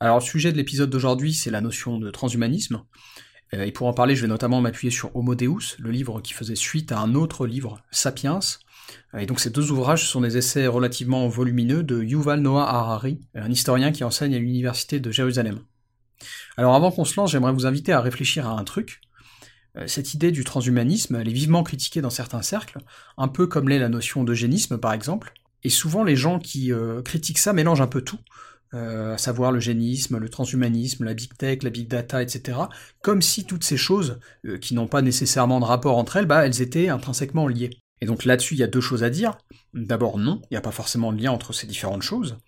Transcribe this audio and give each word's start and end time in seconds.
Alors 0.00 0.18
le 0.18 0.24
sujet 0.24 0.52
de 0.52 0.56
l'épisode 0.56 0.90
d'aujourd'hui, 0.90 1.34
c'est 1.34 1.50
la 1.50 1.60
notion 1.60 1.98
de 1.98 2.10
transhumanisme, 2.10 2.82
euh, 3.54 3.64
et 3.64 3.72
pour 3.72 3.86
en 3.86 3.92
parler, 3.92 4.14
je 4.14 4.22
vais 4.22 4.28
notamment 4.28 4.60
m'appuyer 4.60 4.90
sur 4.90 5.14
Homo 5.16 5.34
Deus, 5.34 5.76
le 5.78 5.90
livre 5.90 6.20
qui 6.20 6.34
faisait 6.34 6.54
suite 6.54 6.92
à 6.92 6.98
un 7.00 7.14
autre 7.14 7.46
livre, 7.46 7.82
Sapiens, 7.90 8.40
et 9.18 9.26
donc 9.26 9.40
ces 9.40 9.50
deux 9.50 9.70
ouvrages 9.70 10.08
sont 10.08 10.20
des 10.20 10.36
essais 10.36 10.66
relativement 10.66 11.28
volumineux 11.28 11.82
de 11.82 12.02
Yuval 12.02 12.40
Noah 12.40 12.68
Harari, 12.68 13.20
un 13.34 13.50
historien 13.50 13.92
qui 13.92 14.04
enseigne 14.04 14.34
à 14.34 14.38
l'université 14.38 15.00
de 15.00 15.10
Jérusalem. 15.10 15.60
Alors 16.56 16.74
avant 16.74 16.90
qu'on 16.90 17.04
se 17.04 17.18
lance, 17.18 17.32
j'aimerais 17.32 17.52
vous 17.52 17.66
inviter 17.66 17.92
à 17.92 18.00
réfléchir 18.00 18.46
à 18.46 18.58
un 18.58 18.64
truc, 18.64 19.00
euh, 19.76 19.86
cette 19.86 20.14
idée 20.14 20.30
du 20.30 20.44
transhumanisme, 20.44 21.16
elle 21.16 21.28
est 21.28 21.32
vivement 21.32 21.62
critiquée 21.62 22.00
dans 22.00 22.10
certains 22.10 22.42
cercles, 22.42 22.78
un 23.16 23.28
peu 23.28 23.46
comme 23.46 23.68
l'est 23.68 23.78
la 23.78 23.88
notion 23.88 24.24
d'eugénisme 24.24 24.78
par 24.78 24.92
exemple, 24.92 25.32
et 25.64 25.70
souvent 25.70 26.04
les 26.04 26.16
gens 26.16 26.38
qui 26.38 26.72
euh, 26.72 27.02
critiquent 27.02 27.38
ça 27.38 27.52
mélangent 27.52 27.80
un 27.80 27.88
peu 27.88 28.02
tout, 28.02 28.18
euh, 28.74 29.14
à 29.14 29.18
savoir 29.18 29.52
le 29.52 29.60
génisme, 29.60 30.18
le 30.18 30.28
transhumanisme, 30.28 31.04
la 31.04 31.14
big 31.14 31.36
tech, 31.36 31.62
la 31.62 31.70
big 31.70 31.88
data, 31.88 32.22
etc., 32.22 32.58
comme 33.02 33.22
si 33.22 33.44
toutes 33.44 33.64
ces 33.64 33.76
choses, 33.76 34.18
qui 34.60 34.74
n'ont 34.74 34.86
pas 34.86 35.02
nécessairement 35.02 35.60
de 35.60 35.64
rapport 35.64 35.98
entre 35.98 36.16
elles, 36.16 36.26
bah 36.26 36.46
elles 36.46 36.62
étaient 36.62 36.88
intrinsèquement 36.88 37.48
liées. 37.48 37.70
Et 38.00 38.06
donc 38.06 38.24
là-dessus, 38.24 38.54
il 38.54 38.60
y 38.60 38.62
a 38.62 38.68
deux 38.68 38.80
choses 38.80 39.02
à 39.02 39.10
dire. 39.10 39.38
D'abord, 39.74 40.18
non, 40.18 40.40
il 40.44 40.54
n'y 40.54 40.56
a 40.56 40.62
pas 40.62 40.70
forcément 40.70 41.12
de 41.12 41.20
lien 41.20 41.32
entre 41.32 41.52
ces 41.52 41.66
différentes 41.66 42.02
choses. 42.02 42.38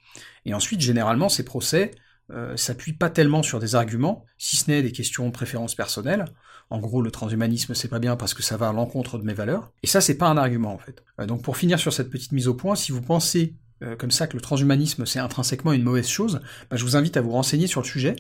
Et 0.44 0.54
ensuite, 0.54 0.80
généralement, 0.80 1.28
ces 1.28 1.44
procès 1.44 1.92
euh, 2.30 2.56
s'appuie 2.56 2.92
pas 2.92 3.10
tellement 3.10 3.42
sur 3.42 3.58
des 3.58 3.74
arguments, 3.74 4.24
si 4.38 4.56
ce 4.56 4.70
n'est 4.70 4.82
des 4.82 4.92
questions 4.92 5.26
de 5.26 5.32
préférence 5.32 5.74
personnelle. 5.74 6.26
En 6.70 6.78
gros, 6.78 7.02
le 7.02 7.10
transhumanisme 7.10 7.74
c'est 7.74 7.88
pas 7.88 7.98
bien 7.98 8.14
parce 8.14 8.34
que 8.34 8.42
ça 8.44 8.56
va 8.56 8.68
à 8.68 8.72
l'encontre 8.72 9.18
de 9.18 9.24
mes 9.24 9.34
valeurs. 9.34 9.72
Et 9.82 9.88
ça, 9.88 10.00
c'est 10.00 10.16
pas 10.16 10.28
un 10.28 10.36
argument 10.36 10.72
en 10.72 10.78
fait. 10.78 11.02
Euh, 11.18 11.26
donc 11.26 11.42
pour 11.42 11.56
finir 11.56 11.78
sur 11.78 11.92
cette 11.92 12.10
petite 12.10 12.32
mise 12.32 12.46
au 12.46 12.54
point, 12.54 12.76
si 12.76 12.92
vous 12.92 13.02
pensez 13.02 13.56
euh, 13.82 13.96
comme 13.96 14.10
ça 14.10 14.26
que 14.26 14.36
le 14.36 14.40
transhumanisme 14.40 15.06
c'est 15.06 15.18
intrinsèquement 15.18 15.72
une 15.72 15.82
mauvaise 15.82 16.08
chose, 16.08 16.40
bah, 16.70 16.76
je 16.76 16.84
vous 16.84 16.96
invite 16.96 17.16
à 17.16 17.20
vous 17.20 17.30
renseigner 17.30 17.66
sur 17.66 17.80
le 17.80 17.86
sujet, 17.86 18.16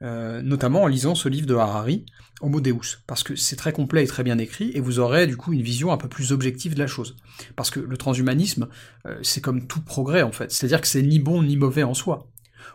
notamment 0.00 0.82
en 0.82 0.86
lisant 0.86 1.16
ce 1.16 1.28
livre 1.28 1.46
de 1.46 1.54
Harari, 1.56 2.06
Homo 2.40 2.60
Deus, 2.60 2.98
parce 3.08 3.24
que 3.24 3.34
c'est 3.34 3.56
très 3.56 3.72
complet 3.72 4.04
et 4.04 4.06
très 4.06 4.22
bien 4.22 4.38
écrit, 4.38 4.70
et 4.74 4.80
vous 4.80 5.00
aurez 5.00 5.26
du 5.26 5.36
coup 5.36 5.52
une 5.52 5.62
vision 5.62 5.90
un 5.92 5.96
peu 5.96 6.08
plus 6.08 6.30
objective 6.30 6.74
de 6.74 6.78
la 6.78 6.86
chose. 6.86 7.16
Parce 7.56 7.70
que 7.70 7.80
le 7.80 7.96
transhumanisme, 7.96 8.68
c'est 9.22 9.40
comme 9.40 9.66
tout 9.66 9.80
progrès 9.80 10.22
en 10.22 10.30
fait, 10.30 10.52
c'est-à-dire 10.52 10.80
que 10.80 10.86
c'est 10.86 11.02
ni 11.02 11.18
bon 11.18 11.42
ni 11.42 11.56
mauvais 11.56 11.82
en 11.82 11.94
soi. 11.94 12.30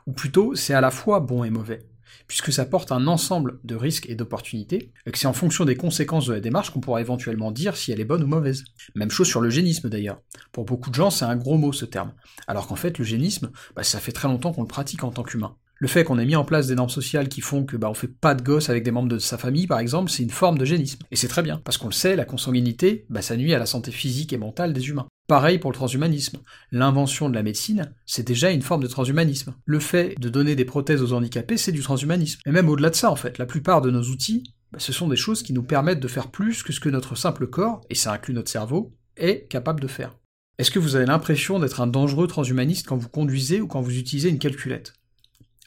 Ou 0.06 0.12
plutôt 0.12 0.54
c'est 0.56 0.74
à 0.74 0.82
la 0.82 0.92
fois 0.92 1.22
bon 1.22 1.46
et 1.46 1.50
mauvais, 1.50 1.86
puisque 2.28 2.52
ça 2.52 2.66
porte 2.66 2.92
un 2.92 3.08
ensemble 3.08 3.60
de 3.64 3.76
risques 3.76 4.10
et 4.10 4.16
d'opportunités, 4.16 4.92
et 5.06 5.12
que 5.12 5.18
c'est 5.18 5.28
en 5.28 5.34
fonction 5.34 5.66
des 5.66 5.76
conséquences 5.76 6.28
de 6.28 6.34
la 6.34 6.40
démarche 6.40 6.72
qu'on 6.72 6.80
pourra 6.80 7.02
éventuellement 7.02 7.52
dire 7.52 7.78
si 7.78 7.92
elle 7.92 8.00
est 8.00 8.06
bonne 8.06 8.24
ou 8.24 8.28
mauvaise. 8.28 8.64
Même 8.96 9.12
chose 9.12 9.28
sur 9.28 9.42
l'eugénisme 9.42 9.90
d'ailleurs. 9.90 10.22
Pour 10.52 10.66
beaucoup 10.66 10.90
de 10.90 10.96
gens, 10.96 11.10
c'est 11.10 11.26
un 11.26 11.36
gros 11.36 11.58
mot 11.58 11.74
ce 11.74 11.86
terme, 11.86 12.14
alors 12.48 12.68
qu'en 12.68 12.76
fait 12.76 12.98
l'eugénisme, 12.98 13.52
bah, 13.76 13.84
ça 13.84 14.00
fait 14.00 14.12
très 14.12 14.28
longtemps 14.28 14.54
qu'on 14.54 14.62
le 14.62 14.68
pratique 14.68 15.04
en 15.04 15.12
tant 15.12 15.24
qu'humain. 15.24 15.56
Le 15.84 15.90
fait 15.90 16.06
qu'on 16.06 16.18
ait 16.18 16.26
mis 16.26 16.38
en 16.38 16.46
place 16.46 16.68
des 16.68 16.76
normes 16.76 16.90
sociales 16.90 17.28
qui 17.28 17.42
font 17.42 17.66
que 17.66 17.76
bah, 17.76 17.90
on 17.90 17.94
fait 17.94 18.08
pas 18.08 18.36
de 18.36 18.42
gosses 18.42 18.70
avec 18.70 18.86
des 18.86 18.92
membres 18.92 19.10
de 19.10 19.20
sa 19.20 19.38
famille, 19.38 19.68
par 19.68 19.80
exemple, 19.80 20.10
c'est 20.10 20.24
une 20.24 20.30
forme 20.30 20.58
d'eugénisme. 20.58 21.00
Et 21.12 21.18
c'est 21.18 21.28
très 21.28 21.42
bien, 21.42 21.60
parce 21.66 21.78
qu'on 21.78 21.90
le 21.90 21.94
sait, 21.94 22.16
la 22.16 22.24
consanguinité, 22.24 23.06
bah, 23.10 23.22
ça 23.22 23.36
nuit 23.36 23.54
à 23.54 23.60
la 23.60 23.66
santé 23.66 23.92
physique 23.92 24.32
et 24.32 24.38
mentale 24.38 24.72
des 24.72 24.88
humains. 24.88 25.10
Pareil 25.28 25.60
pour 25.60 25.72
le 25.72 25.76
transhumanisme. 25.76 26.40
L'invention 26.72 27.28
de 27.28 27.36
la 27.36 27.44
médecine, 27.44 27.92
c'est 28.06 28.26
déjà 28.26 28.52
une 28.52 28.62
forme 28.62 28.82
de 28.82 28.88
transhumanisme. 28.88 29.56
Le 29.66 29.80
fait 29.82 30.16
de 30.18 30.30
donner 30.30 30.56
des 30.56 30.64
prothèses 30.64 31.02
aux 31.02 31.12
handicapés, 31.12 31.58
c'est 31.58 31.74
du 31.74 31.82
transhumanisme. 31.82 32.40
Et 32.46 32.52
même 32.52 32.70
au-delà 32.70 32.90
de 32.90 32.96
ça, 32.96 33.12
en 33.12 33.18
fait, 33.18 33.38
la 33.38 33.46
plupart 33.46 33.82
de 33.82 33.92
nos 33.92 34.04
outils, 34.04 34.54
bah, 34.72 34.80
ce 34.80 34.94
sont 34.94 35.10
des 35.10 35.18
choses 35.18 35.44
qui 35.44 35.52
nous 35.52 35.64
permettent 35.64 36.00
de 36.00 36.08
faire 36.08 36.32
plus 36.32 36.64
que 36.64 36.72
ce 36.72 36.80
que 36.80 36.88
notre 36.88 37.16
simple 37.18 37.46
corps, 37.46 37.82
et 37.90 37.96
ça 37.96 38.14
inclut 38.14 38.34
notre 38.34 38.50
cerveau, 38.50 38.96
est 39.18 39.50
capable 39.50 39.82
de 39.82 39.88
faire. 39.88 40.16
Est-ce 40.60 40.72
que 40.72 40.80
vous 40.80 40.96
avez 40.96 41.08
l'impression 41.08 41.60
d'être 41.60 41.82
un 41.82 41.88
dangereux 41.88 42.28
transhumaniste 42.28 42.88
quand 42.88 42.96
vous 42.96 43.10
conduisez 43.10 43.60
ou 43.60 43.68
quand 43.68 43.82
vous 43.82 43.98
utilisez 43.98 44.30
une 44.30 44.40
calculette? 44.40 44.94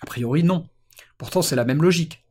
A 0.00 0.06
priori 0.06 0.42
non. 0.42 0.66
Pourtant 1.18 1.42
c'est 1.42 1.56
la 1.56 1.64
même 1.64 1.82
logique. 1.82 2.22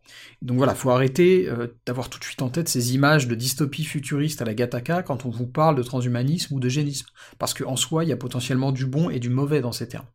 Donc 0.41 0.57
voilà, 0.57 0.75
faut 0.75 0.91
arrêter 0.91 1.47
euh, 1.47 1.67
d'avoir 1.85 2.09
tout 2.09 2.19
de 2.19 2.23
suite 2.23 2.41
en 2.41 2.49
tête 2.49 2.69
ces 2.69 2.93
images 2.93 3.27
de 3.27 3.35
dystopie 3.35 3.83
futuriste 3.83 4.41
à 4.41 4.45
la 4.45 4.53
Gattaca 4.53 5.01
quand 5.01 5.25
on 5.25 5.29
vous 5.29 5.47
parle 5.47 5.75
de 5.75 5.83
transhumanisme 5.83 6.53
ou 6.53 6.59
de 6.59 6.69
génisme, 6.69 7.07
parce 7.39 7.53
qu'en 7.53 7.75
soi, 7.75 8.03
il 8.03 8.09
y 8.09 8.13
a 8.13 8.17
potentiellement 8.17 8.71
du 8.71 8.85
bon 8.85 9.09
et 9.09 9.19
du 9.19 9.29
mauvais 9.29 9.61
dans 9.61 9.71
ces 9.71 9.87
termes. 9.87 10.07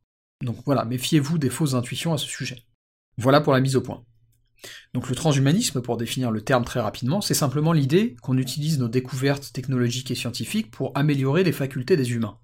Donc 0.43 0.57
voilà, 0.65 0.85
méfiez-vous 0.85 1.39
des 1.39 1.51
fausses 1.51 1.75
intuitions 1.75 2.13
à 2.13 2.19
ce 2.19 2.27
sujet. 2.27 2.63
Voilà 3.19 3.41
pour 3.41 3.53
la 3.53 3.61
mise 3.61 3.77
au 3.77 3.81
point. 3.81 4.05
Donc 4.95 5.09
le 5.09 5.15
transhumanisme, 5.15 5.81
pour 5.81 5.97
définir 5.97 6.31
le 6.31 6.43
terme 6.43 6.65
très 6.65 6.81
rapidement, 6.81 7.21
c'est 7.21 7.35
simplement 7.35 7.73
l'idée 7.73 8.17
qu'on 8.23 8.39
utilise 8.39 8.79
nos 8.79 8.89
découvertes 8.89 9.53
technologiques 9.53 10.11
et 10.11 10.15
scientifiques 10.15 10.71
pour 10.71 10.93
améliorer 10.95 11.45
les 11.45 11.53
facultés 11.53 11.97
des 11.97 12.13
humains. 12.13 12.39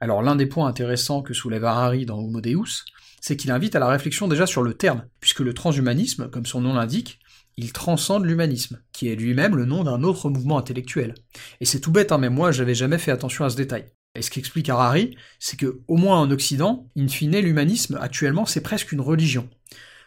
Alors 0.00 0.22
l'un 0.22 0.36
des 0.36 0.46
points 0.46 0.68
intéressants 0.68 1.22
que 1.22 1.34
soulève 1.34 1.64
Harari 1.64 2.06
dans 2.06 2.18
Homo 2.18 2.40
Deus, 2.40 2.84
c'est 3.20 3.36
qu'il 3.36 3.50
invite 3.50 3.74
à 3.74 3.78
la 3.78 3.88
réflexion 3.88 4.28
déjà 4.28 4.46
sur 4.46 4.62
le 4.62 4.74
terme, 4.74 5.04
puisque 5.20 5.40
le 5.40 5.54
transhumanisme, 5.54 6.30
comme 6.30 6.46
son 6.46 6.60
nom 6.60 6.74
l'indique, 6.74 7.18
il 7.56 7.72
transcende 7.72 8.26
l'humanisme, 8.26 8.82
qui 8.92 9.08
est 9.08 9.16
lui-même 9.16 9.56
le 9.56 9.64
nom 9.64 9.82
d'un 9.82 10.02
autre 10.02 10.28
mouvement 10.28 10.58
intellectuel. 10.58 11.14
Et 11.60 11.64
c'est 11.64 11.80
tout 11.80 11.90
bête, 11.90 12.12
hein, 12.12 12.18
mais 12.18 12.28
moi 12.28 12.52
j'avais 12.52 12.74
jamais 12.74 12.98
fait 12.98 13.10
attention 13.10 13.44
à 13.44 13.50
ce 13.50 13.56
détail. 13.56 13.86
Et 14.14 14.22
ce 14.22 14.30
qu'explique 14.30 14.68
Harari, 14.68 15.16
c'est 15.38 15.58
que, 15.58 15.80
au 15.88 15.96
moins 15.96 16.20
en 16.20 16.30
Occident, 16.30 16.88
in 16.96 17.08
fine, 17.08 17.38
l'humanisme, 17.38 17.98
actuellement, 18.00 18.46
c'est 18.46 18.62
presque 18.62 18.92
une 18.92 19.00
religion. 19.00 19.48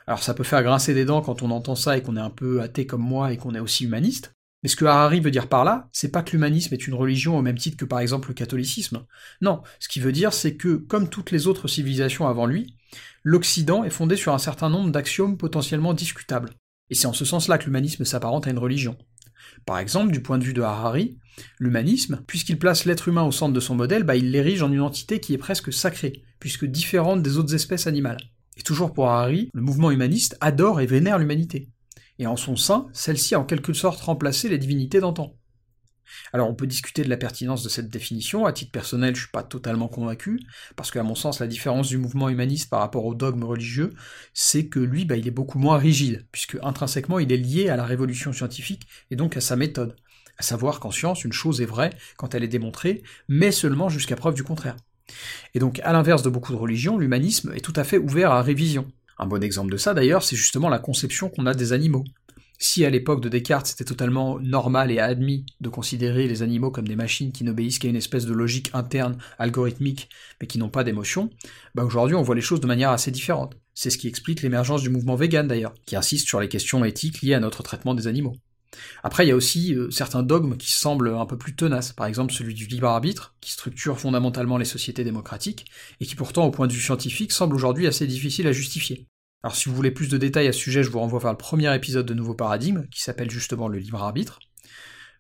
Alors 0.08 0.24
ça 0.24 0.34
peut 0.34 0.44
faire 0.44 0.64
grincer 0.64 0.94
des 0.96 1.06
dents 1.06 1.22
quand 1.22 1.44
on 1.44 1.52
entend 1.52 1.76
ça 1.76 1.98
et 1.98 2.02
qu'on 2.02 2.18
est 2.18 2.22
un 2.22 2.32
peu 2.32 2.62
athée 2.62 2.88
comme 2.88 3.04
moi 3.04 3.32
et 3.32 3.38
qu'on 3.38 3.54
est 3.54 3.60
aussi 3.60 3.84
humaniste, 3.84 4.34
mais 4.62 4.70
ce 4.70 4.76
que 4.76 4.86
Harari 4.86 5.22
veut 5.22 5.32
dire 5.32 5.48
par 5.48 5.64
là, 5.64 5.90
c'est 5.94 6.12
pas 6.12 6.22
que 6.22 6.32
l'humanisme 6.32 6.74
est 6.74 6.88
une 6.88 6.94
religion 6.94 7.38
au 7.38 7.42
même 7.42 7.58
titre 7.58 7.78
que 7.78 7.86
par 7.86 8.00
exemple 8.00 8.30
le 8.30 8.34
catholicisme. 8.34 9.06
Non, 9.42 9.62
ce 9.80 9.88
qu'il 9.88 10.02
veut 10.02 10.12
dire, 10.12 10.34
c'est 10.34 10.56
que, 10.56 10.76
comme 10.76 11.10
toutes 11.10 11.32
les 11.32 11.48
autres 11.48 11.68
civilisations 11.68 12.28
avant 12.28 12.46
lui, 12.46 12.76
l'Occident 13.24 13.84
est 13.84 13.90
fondé 13.90 14.18
sur 14.18 14.34
un 14.34 14.38
certain 14.40 14.70
nombre 14.70 14.92
d'axiomes 14.92 15.38
potentiellement 15.38 15.94
discutables. 15.94 16.50
Et 16.90 16.96
c'est 16.96 17.08
en 17.08 17.14
ce 17.14 17.26
sens-là 17.26 17.58
que 17.58 17.66
l'humanisme 17.66 18.04
s'apparente 18.04 18.48
à 18.48 18.50
une 18.50 18.58
religion. 18.58 18.98
Par 19.66 19.80
exemple, 19.80 20.12
du 20.12 20.22
point 20.22 20.38
de 20.38 20.44
vue 20.44 20.54
de 20.54 20.62
Harari, 20.62 21.18
l'humanisme, 21.60 22.22
puisqu'il 22.28 22.60
place 22.60 22.86
l'être 22.86 23.08
humain 23.08 23.24
au 23.24 23.32
centre 23.32 23.54
de 23.54 23.60
son 23.60 23.76
modèle, 23.76 24.04
bah, 24.04 24.16
il 24.16 24.32
l'érige 24.32 24.62
en 24.62 24.72
une 24.72 24.82
entité 24.82 25.20
qui 25.20 25.34
est 25.34 25.38
presque 25.38 25.72
sacrée, 25.72 26.24
puisque 26.40 26.66
différente 26.66 27.22
des 27.22 27.38
autres 27.38 27.54
espèces 27.54 27.88
animales. 27.88 28.20
Et 28.58 28.62
toujours 28.62 28.94
pour 28.94 29.10
Harari, 29.10 29.50
le 29.54 29.62
mouvement 29.62 29.92
humaniste 29.92 30.38
adore 30.42 30.82
et 30.82 30.86
vénère 30.86 31.18
l'humanité 31.18 31.70
et 32.20 32.28
en 32.28 32.36
son 32.36 32.56
sein, 32.56 32.88
celle-ci 32.94 33.34
a 33.34 33.40
en 33.40 33.46
quelque 33.46 33.74
sorte 33.74 34.02
remplacé 34.02 34.50
les 34.50 34.58
divinités 34.58 35.00
d'antan. 35.00 35.36
Alors 36.34 36.50
on 36.50 36.56
peut 36.56 36.68
discuter 36.68 37.04
de 37.04 37.10
la 37.10 37.18
pertinence 37.18 37.64
de 37.64 37.70
cette 37.70 37.90
définition, 37.90 38.46
à 38.46 38.52
titre 38.52 38.72
personnel 38.72 39.16
je 39.16 39.22
suis 39.22 39.32
pas 39.32 39.44
totalement 39.44 39.88
convaincu, 39.88 40.40
parce 40.76 40.92
qu'à 40.92 41.04
mon 41.04 41.16
sens 41.16 41.40
la 41.40 41.48
différence 41.48 41.88
du 41.88 41.98
mouvement 41.98 42.30
humaniste 42.30 42.70
par 42.70 42.82
rapport 42.82 43.06
au 43.06 43.16
dogme 43.16 43.44
religieux, 43.44 43.94
c'est 44.34 44.68
que 44.68 44.80
lui 44.80 45.06
bah, 45.06 45.16
il 45.16 45.28
est 45.28 45.32
beaucoup 45.32 45.60
moins 45.60 45.78
rigide, 45.78 46.28
puisque 46.32 46.58
intrinsèquement 46.62 47.20
il 47.20 47.32
est 47.32 47.38
lié 47.38 47.70
à 47.70 47.78
la 47.78 47.86
révolution 47.86 48.34
scientifique 48.34 48.88
et 49.12 49.16
donc 49.16 49.38
à 49.38 49.42
sa 49.42 49.56
méthode, 49.56 49.96
à 50.38 50.44
savoir 50.44 50.80
qu'en 50.80 50.92
science 50.92 51.24
une 51.24 51.34
chose 51.34 51.62
est 51.62 51.66
vraie 51.66 51.92
quand 52.18 52.36
elle 52.36 52.44
est 52.44 52.50
démontrée, 52.50 53.04
mais 53.28 53.52
seulement 53.52 53.88
jusqu'à 53.88 54.16
preuve 54.16 54.34
du 54.34 54.44
contraire. 54.44 54.78
Et 55.54 55.60
donc 55.60 55.80
à 55.84 55.94
l'inverse 55.94 56.24
de 56.24 56.30
beaucoup 56.30 56.54
de 56.54 56.58
religions, 56.58 56.98
l'humanisme 56.98 57.54
est 57.56 57.64
tout 57.64 57.74
à 57.76 57.84
fait 57.84 57.98
ouvert 57.98 58.32
à 58.32 58.42
révision, 58.42 58.92
un 59.20 59.26
bon 59.26 59.44
exemple 59.44 59.72
de 59.72 59.78
ça 59.78 59.94
d'ailleurs, 59.94 60.24
c'est 60.24 60.38
justement 60.38 60.70
la 60.70 60.80
conception 60.80 61.30
qu'on 61.30 61.46
a 61.46 61.54
des 61.54 61.74
animaux. 61.74 62.06
Si 62.62 62.84
à 62.84 62.90
l'époque 62.90 63.22
de 63.22 63.30
Descartes 63.30 63.68
c'était 63.68 63.86
totalement 63.86 64.38
normal 64.42 64.92
et 64.92 65.00
admis 65.00 65.46
de 65.62 65.70
considérer 65.70 66.28
les 66.28 66.44
animaux 66.44 66.72
comme 66.72 66.88
des 66.88 66.98
machines 66.98 67.32
qui 67.32 67.46
n'obéissent 67.46 67.80
qu'à 67.80 67.88
une 67.88 67.96
espèce 67.96 68.26
de 68.26 68.34
logique 68.34 68.70
interne, 68.74 69.18
algorithmique, 69.38 70.10
mais 70.42 70.48
qui 70.48 70.58
n'ont 70.58 70.70
pas 70.70 70.84
d'émotion, 70.84 71.30
bah 71.74 71.86
aujourd'hui 71.86 72.16
on 72.16 72.22
voit 72.22 72.36
les 72.36 72.42
choses 72.42 72.60
de 72.60 72.68
manière 72.68 72.92
assez 72.92 73.12
différente. 73.12 73.56
C'est 73.74 73.90
ce 73.90 73.98
qui 73.98 74.10
explique 74.10 74.42
l'émergence 74.42 74.82
du 74.82 74.90
mouvement 74.90 75.16
vegan 75.16 75.48
d'ailleurs, 75.48 75.74
qui 75.86 75.96
insiste 75.96 76.28
sur 76.28 76.42
les 76.42 76.50
questions 76.50 76.84
éthiques 76.84 77.22
liées 77.22 77.34
à 77.34 77.40
notre 77.40 77.64
traitement 77.64 77.96
des 77.96 78.08
animaux. 78.08 78.36
Après, 79.04 79.26
il 79.26 79.30
y 79.30 79.32
a 79.32 79.36
aussi 79.36 79.74
euh, 79.74 79.90
certains 79.90 80.22
dogmes 80.22 80.58
qui 80.58 80.72
semblent 80.72 81.16
un 81.16 81.26
peu 81.26 81.38
plus 81.38 81.56
tenaces, 81.56 81.94
par 81.94 82.08
exemple 82.08 82.34
celui 82.34 82.54
du 82.54 82.66
libre 82.66 82.88
arbitre, 82.88 83.34
qui 83.42 83.52
structure 83.52 84.00
fondamentalement 84.00 84.58
les 84.58 84.66
sociétés 84.66 85.04
démocratiques, 85.04 85.66
et 86.00 86.06
qui 86.06 86.16
pourtant, 86.16 86.46
au 86.46 86.52
point 86.52 86.68
de 86.68 86.74
vue 86.74 86.82
scientifique, 86.82 87.32
semble 87.32 87.56
aujourd'hui 87.56 87.88
assez 87.88 88.06
difficile 88.06 88.48
à 88.48 88.52
justifier. 88.52 89.08
Alors 89.42 89.56
si 89.56 89.70
vous 89.70 89.76
voulez 89.76 89.92
plus 89.92 90.10
de 90.10 90.18
détails 90.18 90.48
à 90.48 90.54
ce 90.54 90.60
sujet, 90.60 90.84
je 90.84 90.90
vous 90.90 91.00
renvoie 91.00 91.20
vers 91.20 91.32
le 91.32 91.38
premier 91.38 91.74
épisode 91.74 92.06
de 92.06 92.14
Nouveau 92.14 92.34
Paradigme, 92.34 92.88
qui 92.92 93.02
s'appelle 93.02 93.32
justement 93.32 93.70
le 93.70 93.80
libre 93.80 94.04
arbitre. 94.04 94.40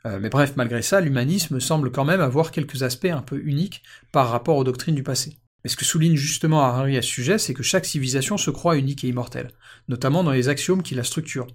Euh, 0.05 0.19
mais 0.19 0.29
bref, 0.29 0.53
malgré 0.57 0.81
ça, 0.81 0.99
l'humanisme 0.99 1.61
semble 1.61 1.91
quand 1.91 2.03
même 2.03 2.19
avoir 2.19 2.51
quelques 2.51 2.83
aspects 2.83 3.05
un 3.05 3.21
peu 3.21 3.41
uniques 3.45 3.81
par 4.11 4.29
rapport 4.29 4.57
aux 4.57 4.65
doctrines 4.65 4.95
du 4.95 5.03
passé. 5.03 5.37
Mais 5.63 5.69
ce 5.69 5.77
que 5.77 5.85
souligne 5.85 6.15
justement 6.15 6.61
Harari 6.61 6.97
à 6.97 7.01
ce 7.01 7.07
sujet, 7.07 7.37
c'est 7.37 7.53
que 7.53 7.63
chaque 7.63 7.85
civilisation 7.85 8.37
se 8.37 8.51
croit 8.51 8.77
unique 8.77 9.05
et 9.05 9.07
immortelle, 9.07 9.51
notamment 9.87 10.23
dans 10.23 10.31
les 10.31 10.49
axiomes 10.49 10.83
qui 10.83 10.95
la 10.95 11.03
structurent. 11.05 11.47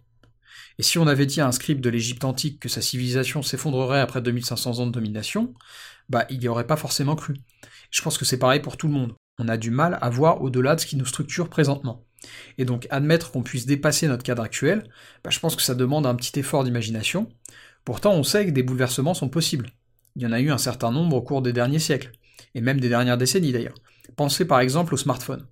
Et 0.79 0.83
si 0.83 0.99
on 0.99 1.07
avait 1.07 1.27
dit 1.27 1.43
à 1.43 1.47
un 1.47 1.53
scribe 1.53 1.81
de 1.81 1.91
l'Égypte 1.91 2.25
antique 2.25 2.61
que 2.61 2.69
sa 2.71 2.81
civilisation 2.81 3.43
s'effondrerait 3.43 4.01
après 4.01 4.23
2500 4.23 4.79
ans 4.79 4.87
de 4.87 4.93
domination, 4.93 5.55
bah 6.09 6.27
il 6.31 6.39
n'y 6.39 6.49
aurait 6.49 6.67
pas 6.67 6.77
forcément 6.77 7.15
cru. 7.15 7.35
Je 7.91 8.03
pense 8.03 8.17
que 8.17 8.25
c'est 8.25 8.39
pareil 8.39 8.61
pour 8.61 8.79
tout 8.79 8.89
le 8.89 8.95
monde. 8.95 9.15
On 9.39 9.49
a 9.49 9.57
du 9.57 9.71
mal 9.71 9.99
à 10.01 10.11
voir 10.11 10.43
au-delà 10.43 10.75
de 10.75 10.81
ce 10.81 10.87
qui 10.87 10.97
nous 10.97 11.07
structure 11.07 11.49
présentement. 11.49 12.05
Et 12.59 12.65
donc 12.65 12.87
admettre 12.91 13.31
qu'on 13.31 13.43
puisse 13.43 13.67
dépasser 13.67 14.09
notre 14.09 14.23
cadre 14.23 14.43
actuel, 14.43 14.85
bah, 15.23 15.31
je 15.31 15.41
pense 15.41 15.57
que 15.57 15.63
ça 15.63 15.75
demande 15.75 16.07
un 16.07 16.15
petit 16.15 16.39
effort 16.39 16.65
d'imagination. 16.65 17.29
Pourtant, 17.85 18.13
on 18.15 18.23
sait 18.23 18.47
que 18.47 18.51
des 18.51 18.63
bouleversements 18.63 19.15
sont 19.15 19.29
possibles. 19.29 19.69
Il 20.17 20.23
y 20.23 20.27
en 20.27 20.33
a 20.33 20.41
eu 20.41 20.51
un 20.51 20.59
certain 20.59 20.91
nombre 20.91 21.17
au 21.17 21.23
cours 21.23 21.43
des 21.43 21.53
derniers 21.53 21.79
siècles, 21.79 22.13
et 22.55 22.61
même 22.61 22.81
des 22.81 22.89
dernières 22.89 23.19
décennies 23.19 23.53
d'ailleurs. 23.53 23.75
Pensez 24.17 24.45
par 24.45 24.61
exemple 24.61 24.95
au 24.95 24.97
smartphone. 24.97 25.47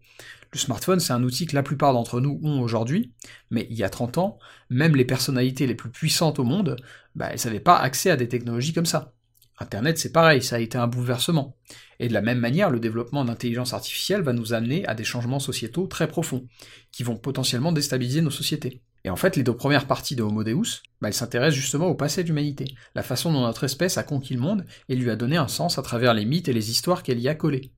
Le 0.52 0.58
smartphone, 0.58 1.00
c'est 1.00 1.14
un 1.14 1.22
outil 1.22 1.46
que 1.46 1.54
la 1.54 1.62
plupart 1.62 1.94
d'entre 1.94 2.20
nous 2.20 2.38
ont 2.42 2.60
aujourd'hui, 2.60 3.12
mais 3.50 3.66
il 3.70 3.76
y 3.76 3.84
a 3.84 3.88
30 3.88 4.18
ans, 4.18 4.38
même 4.68 4.94
les 4.94 5.06
personnalités 5.06 5.66
les 5.66 5.74
plus 5.74 5.90
puissantes 5.90 6.38
au 6.38 6.44
monde, 6.44 6.76
bah, 7.14 7.28
elles 7.32 7.40
n'avaient 7.44 7.60
pas 7.60 7.78
accès 7.78 8.10
à 8.10 8.16
des 8.16 8.28
technologies 8.28 8.74
comme 8.74 8.86
ça. 8.86 9.14
Internet, 9.62 9.98
c'est 9.98 10.12
pareil, 10.12 10.42
ça 10.42 10.56
a 10.56 10.58
été 10.58 10.76
un 10.76 10.86
bouleversement. 10.86 11.56
Et 11.98 12.08
de 12.08 12.12
la 12.12 12.20
même 12.20 12.38
manière, 12.38 12.70
le 12.70 12.80
développement 12.80 13.24
d'intelligence 13.24 13.72
artificielle 13.72 14.22
va 14.22 14.32
nous 14.32 14.52
amener 14.52 14.86
à 14.86 14.94
des 14.94 15.04
changements 15.04 15.38
sociétaux 15.38 15.86
très 15.86 16.08
profonds, 16.08 16.46
qui 16.90 17.02
vont 17.02 17.16
potentiellement 17.16 17.72
déstabiliser 17.72 18.20
nos 18.20 18.30
sociétés. 18.30 18.82
Et 19.04 19.10
en 19.10 19.16
fait, 19.16 19.36
les 19.36 19.42
deux 19.42 19.56
premières 19.56 19.86
parties 19.86 20.16
de 20.16 20.22
Homo 20.22 20.44
Deus, 20.44 20.82
bah, 21.00 21.08
elles 21.08 21.14
s'intéressent 21.14 21.60
justement 21.60 21.86
au 21.86 21.94
passé 21.94 22.22
de 22.22 22.28
l'humanité, 22.28 22.66
la 22.94 23.02
façon 23.02 23.32
dont 23.32 23.40
notre 23.40 23.64
espèce 23.64 23.98
a 23.98 24.02
conquis 24.02 24.34
le 24.34 24.40
monde 24.40 24.64
et 24.88 24.94
lui 24.94 25.10
a 25.10 25.16
donné 25.16 25.36
un 25.36 25.48
sens 25.48 25.78
à 25.78 25.82
travers 25.82 26.14
les 26.14 26.24
mythes 26.24 26.48
et 26.48 26.52
les 26.52 26.70
histoires 26.70 27.02
qu'elle 27.02 27.20
y 27.20 27.28
a 27.28 27.34
collées. 27.34 27.72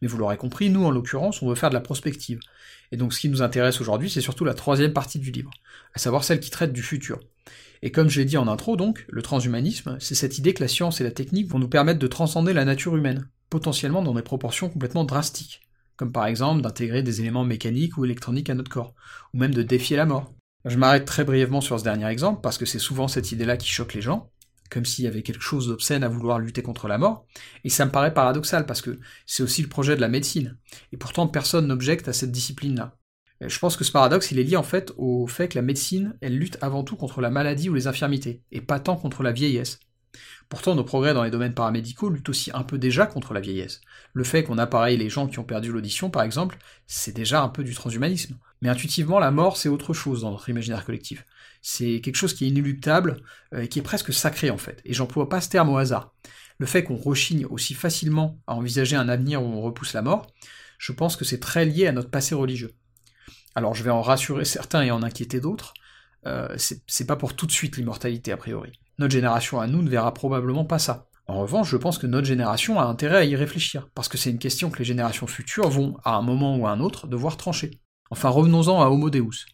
Mais 0.00 0.08
vous 0.08 0.16
l'aurez 0.16 0.36
compris, 0.36 0.70
nous 0.70 0.84
en 0.84 0.90
l'occurrence, 0.90 1.42
on 1.42 1.48
veut 1.48 1.54
faire 1.54 1.70
de 1.70 1.74
la 1.74 1.80
prospective. 1.80 2.40
Et 2.92 2.96
donc 2.96 3.12
ce 3.12 3.20
qui 3.20 3.28
nous 3.28 3.42
intéresse 3.42 3.80
aujourd'hui, 3.80 4.10
c'est 4.10 4.20
surtout 4.20 4.44
la 4.44 4.54
troisième 4.54 4.92
partie 4.92 5.18
du 5.18 5.30
livre, 5.30 5.50
à 5.94 5.98
savoir 5.98 6.24
celle 6.24 6.40
qui 6.40 6.50
traite 6.50 6.72
du 6.72 6.82
futur. 6.82 7.20
Et 7.84 7.92
comme 7.92 8.08
je 8.08 8.18
l'ai 8.18 8.24
dit 8.24 8.38
en 8.38 8.48
intro 8.48 8.76
donc, 8.76 9.04
le 9.10 9.20
transhumanisme, 9.20 9.98
c'est 10.00 10.14
cette 10.14 10.38
idée 10.38 10.54
que 10.54 10.62
la 10.62 10.68
science 10.68 11.02
et 11.02 11.04
la 11.04 11.10
technique 11.10 11.48
vont 11.48 11.58
nous 11.58 11.68
permettre 11.68 11.98
de 11.98 12.06
transcender 12.06 12.54
la 12.54 12.64
nature 12.64 12.96
humaine, 12.96 13.28
potentiellement 13.50 14.00
dans 14.00 14.14
des 14.14 14.22
proportions 14.22 14.70
complètement 14.70 15.04
drastiques, 15.04 15.60
comme 15.96 16.10
par 16.10 16.24
exemple 16.24 16.62
d'intégrer 16.62 17.02
des 17.02 17.20
éléments 17.20 17.44
mécaniques 17.44 17.98
ou 17.98 18.06
électroniques 18.06 18.48
à 18.48 18.54
notre 18.54 18.70
corps, 18.70 18.94
ou 19.34 19.38
même 19.38 19.52
de 19.52 19.62
défier 19.62 19.98
la 19.98 20.06
mort. 20.06 20.32
Je 20.64 20.78
m'arrête 20.78 21.04
très 21.04 21.24
brièvement 21.24 21.60
sur 21.60 21.78
ce 21.78 21.84
dernier 21.84 22.06
exemple, 22.06 22.40
parce 22.42 22.56
que 22.56 22.64
c'est 22.64 22.78
souvent 22.78 23.06
cette 23.06 23.32
idée-là 23.32 23.58
qui 23.58 23.68
choque 23.68 23.92
les 23.92 24.00
gens, 24.00 24.30
comme 24.70 24.86
s'il 24.86 25.04
y 25.04 25.08
avait 25.08 25.22
quelque 25.22 25.42
chose 25.42 25.68
d'obscène 25.68 26.04
à 26.04 26.08
vouloir 26.08 26.38
lutter 26.38 26.62
contre 26.62 26.88
la 26.88 26.96
mort, 26.96 27.26
et 27.64 27.68
ça 27.68 27.84
me 27.84 27.90
paraît 27.90 28.14
paradoxal, 28.14 28.64
parce 28.64 28.80
que 28.80 28.98
c'est 29.26 29.42
aussi 29.42 29.60
le 29.60 29.68
projet 29.68 29.94
de 29.94 30.00
la 30.00 30.08
médecine, 30.08 30.56
et 30.92 30.96
pourtant 30.96 31.28
personne 31.28 31.66
n'objecte 31.66 32.08
à 32.08 32.14
cette 32.14 32.32
discipline-là. 32.32 32.96
Je 33.40 33.58
pense 33.58 33.76
que 33.76 33.84
ce 33.84 33.92
paradoxe, 33.92 34.30
il 34.30 34.38
est 34.38 34.44
lié 34.44 34.56
en 34.56 34.62
fait 34.62 34.92
au 34.96 35.26
fait 35.26 35.48
que 35.48 35.58
la 35.58 35.62
médecine, 35.62 36.16
elle 36.20 36.38
lutte 36.38 36.58
avant 36.60 36.84
tout 36.84 36.96
contre 36.96 37.20
la 37.20 37.30
maladie 37.30 37.68
ou 37.68 37.74
les 37.74 37.86
infirmités, 37.86 38.42
et 38.52 38.60
pas 38.60 38.80
tant 38.80 38.96
contre 38.96 39.22
la 39.22 39.32
vieillesse. 39.32 39.80
Pourtant, 40.48 40.74
nos 40.74 40.84
progrès 40.84 41.14
dans 41.14 41.24
les 41.24 41.30
domaines 41.30 41.54
paramédicaux 41.54 42.10
luttent 42.10 42.28
aussi 42.28 42.50
un 42.54 42.62
peu 42.62 42.78
déjà 42.78 43.06
contre 43.06 43.34
la 43.34 43.40
vieillesse. 43.40 43.80
Le 44.12 44.24
fait 44.24 44.44
qu'on 44.44 44.58
appareille 44.58 44.96
les 44.96 45.08
gens 45.08 45.26
qui 45.26 45.38
ont 45.38 45.44
perdu 45.44 45.72
l'audition, 45.72 46.10
par 46.10 46.22
exemple, 46.22 46.58
c'est 46.86 47.14
déjà 47.14 47.42
un 47.42 47.48
peu 47.48 47.64
du 47.64 47.74
transhumanisme. 47.74 48.38
Mais 48.60 48.68
intuitivement, 48.68 49.18
la 49.18 49.30
mort, 49.30 49.56
c'est 49.56 49.68
autre 49.68 49.94
chose 49.94 50.20
dans 50.20 50.30
notre 50.30 50.48
imaginaire 50.48 50.84
collectif. 50.84 51.24
C'est 51.62 52.00
quelque 52.00 52.16
chose 52.16 52.34
qui 52.34 52.44
est 52.44 52.48
inéluctable, 52.48 53.22
euh, 53.54 53.62
et 53.62 53.68
qui 53.68 53.78
est 53.78 53.82
presque 53.82 54.12
sacré 54.12 54.50
en 54.50 54.58
fait. 54.58 54.80
Et 54.84 54.92
j'emploie 54.92 55.28
pas 55.28 55.40
ce 55.40 55.48
terme 55.48 55.70
au 55.70 55.78
hasard. 55.78 56.14
Le 56.58 56.66
fait 56.66 56.84
qu'on 56.84 56.96
rechigne 56.96 57.46
aussi 57.46 57.74
facilement 57.74 58.38
à 58.46 58.54
envisager 58.54 58.96
un 58.96 59.08
avenir 59.08 59.42
où 59.42 59.46
on 59.46 59.62
repousse 59.62 59.92
la 59.92 60.02
mort, 60.02 60.26
je 60.78 60.92
pense 60.92 61.16
que 61.16 61.24
c'est 61.24 61.40
très 61.40 61.64
lié 61.64 61.86
à 61.86 61.92
notre 61.92 62.10
passé 62.10 62.34
religieux. 62.34 62.74
Alors 63.54 63.74
je 63.74 63.82
vais 63.82 63.90
en 63.90 64.02
rassurer 64.02 64.44
certains 64.44 64.82
et 64.82 64.90
en 64.90 65.02
inquiéter 65.02 65.40
d'autres, 65.40 65.74
euh, 66.26 66.48
c'est 66.56 67.06
pas 67.06 67.16
pour 67.16 67.34
tout 67.34 67.46
de 67.46 67.52
suite 67.52 67.76
l'immortalité 67.76 68.32
a 68.32 68.36
priori. 68.36 68.72
Notre 68.98 69.12
génération 69.12 69.60
à 69.60 69.66
nous 69.66 69.82
ne 69.82 69.90
verra 69.90 70.14
probablement 70.14 70.64
pas 70.64 70.78
ça. 70.78 71.08
En 71.26 71.40
revanche, 71.40 71.70
je 71.70 71.76
pense 71.76 71.98
que 71.98 72.06
notre 72.06 72.26
génération 72.26 72.78
a 72.78 72.84
intérêt 72.84 73.18
à 73.18 73.24
y 73.24 73.34
réfléchir, 73.34 73.88
parce 73.94 74.08
que 74.08 74.18
c'est 74.18 74.30
une 74.30 74.38
question 74.38 74.70
que 74.70 74.78
les 74.78 74.84
générations 74.84 75.26
futures 75.26 75.70
vont, 75.70 75.96
à 76.04 76.16
un 76.16 76.22
moment 76.22 76.56
ou 76.56 76.66
à 76.66 76.70
un 76.70 76.80
autre, 76.80 77.06
devoir 77.06 77.36
trancher. 77.36 77.80
Enfin, 78.10 78.28
revenons-en 78.28 78.82
à 78.82 78.86
Homo 78.86 79.08
Deus. 79.08 79.46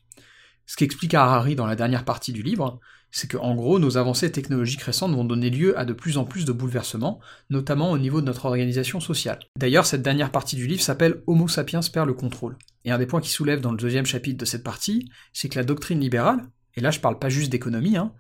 Ce 0.66 0.76
qu'explique 0.76 1.14
Harari 1.14 1.54
dans 1.54 1.66
la 1.66 1.76
dernière 1.76 2.04
partie 2.04 2.32
du 2.32 2.42
livre, 2.42 2.80
c'est 3.10 3.28
que 3.28 3.36
en 3.36 3.54
gros, 3.54 3.78
nos 3.78 3.96
avancées 3.96 4.30
technologiques 4.30 4.82
récentes 4.82 5.14
vont 5.14 5.24
donner 5.24 5.50
lieu 5.50 5.78
à 5.78 5.84
de 5.84 5.92
plus 5.92 6.18
en 6.18 6.24
plus 6.24 6.44
de 6.44 6.52
bouleversements, 6.52 7.20
notamment 7.48 7.90
au 7.90 7.98
niveau 7.98 8.20
de 8.20 8.26
notre 8.26 8.46
organisation 8.46 9.00
sociale. 9.00 9.40
D'ailleurs, 9.58 9.86
cette 9.86 10.02
dernière 10.02 10.30
partie 10.30 10.56
du 10.56 10.66
livre 10.66 10.82
s'appelle 10.82 11.22
Homo 11.26 11.48
sapiens 11.48 11.80
perd 11.92 12.06
le 12.06 12.14
contrôle. 12.14 12.56
Et 12.84 12.90
un 12.90 12.98
des 12.98 13.06
points 13.06 13.20
qui 13.20 13.30
soulève 13.30 13.60
dans 13.60 13.72
le 13.72 13.76
deuxième 13.76 14.06
chapitre 14.06 14.38
de 14.38 14.44
cette 14.44 14.62
partie, 14.62 15.10
c'est 15.32 15.48
que 15.48 15.58
la 15.58 15.64
doctrine 15.64 16.00
libérale, 16.00 16.46
et 16.76 16.80
là 16.80 16.90
je 16.90 17.00
parle 17.00 17.18
pas 17.18 17.28
juste 17.28 17.50
d'économie, 17.50 17.96
hein, 17.96 18.12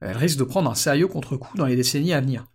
elle 0.00 0.16
risque 0.16 0.38
de 0.38 0.44
prendre 0.44 0.70
un 0.70 0.74
sérieux 0.74 1.08
contre-coup 1.08 1.56
dans 1.56 1.66
les 1.66 1.76
décennies 1.76 2.12
à 2.12 2.20
venir, 2.20 2.46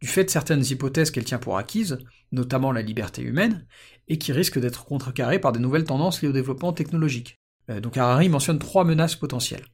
du 0.00 0.08
fait 0.08 0.24
de 0.24 0.30
certaines 0.30 0.64
hypothèses 0.64 1.10
qu'elle 1.10 1.24
tient 1.24 1.38
pour 1.38 1.58
acquises, 1.58 1.98
notamment 2.32 2.72
la 2.72 2.82
liberté 2.82 3.22
humaine, 3.22 3.66
et 4.08 4.18
qui 4.18 4.32
risquent 4.32 4.58
d'être 4.58 4.84
contrecarrées 4.84 5.38
par 5.38 5.52
des 5.52 5.60
nouvelles 5.60 5.84
tendances 5.84 6.22
liées 6.22 6.28
au 6.28 6.32
développement 6.32 6.72
technologique. 6.72 7.36
Euh, 7.70 7.80
donc 7.80 7.96
Harari 7.96 8.28
mentionne 8.28 8.58
trois 8.58 8.84
menaces 8.84 9.16
potentielles. 9.16 9.64